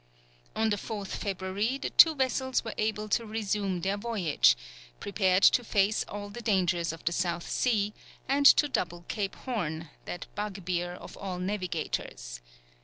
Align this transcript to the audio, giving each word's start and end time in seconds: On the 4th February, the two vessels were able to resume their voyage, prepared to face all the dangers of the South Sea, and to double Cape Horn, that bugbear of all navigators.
On 0.55 0.71
the 0.71 0.77
4th 0.77 1.09
February, 1.09 1.77
the 1.77 1.91
two 1.91 2.15
vessels 2.15 2.63
were 2.65 2.73
able 2.75 3.07
to 3.09 3.23
resume 3.23 3.81
their 3.81 3.97
voyage, 3.97 4.57
prepared 4.99 5.43
to 5.43 5.63
face 5.63 6.03
all 6.07 6.29
the 6.31 6.41
dangers 6.41 6.91
of 6.91 7.05
the 7.05 7.11
South 7.11 7.47
Sea, 7.47 7.93
and 8.27 8.47
to 8.47 8.67
double 8.67 9.05
Cape 9.07 9.35
Horn, 9.35 9.91
that 10.05 10.25
bugbear 10.33 10.93
of 10.93 11.15
all 11.17 11.37
navigators. 11.37 12.41